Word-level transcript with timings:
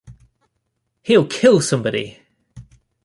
He’ll 1.03 1.27
kill 1.27 1.61
somebody! 1.61 2.19